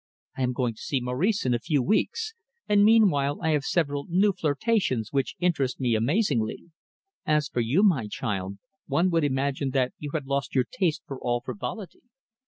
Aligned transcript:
I 0.35 0.41
am 0.41 0.53
going 0.53 0.73
to 0.73 0.81
see 0.81 0.99
Maurice 0.99 1.45
in 1.45 1.53
a 1.53 1.59
few 1.59 1.83
weeks, 1.83 2.33
and 2.67 2.83
meanwhile 2.83 3.37
I 3.39 3.49
have 3.51 3.63
several 3.63 4.07
new 4.09 4.33
flirtations 4.33 5.13
which 5.13 5.35
interest 5.37 5.79
me 5.79 5.93
amazingly. 5.93 6.71
As 7.23 7.47
for 7.49 7.59
you, 7.61 7.83
my 7.83 8.07
child, 8.07 8.57
one 8.87 9.11
would 9.11 9.23
imagine 9.23 9.69
that 9.73 9.93
you 9.99 10.09
had 10.15 10.25
lost 10.25 10.55
your 10.55 10.65
taste 10.71 11.03
for 11.05 11.19
all 11.19 11.41
frivolity. 11.41 12.01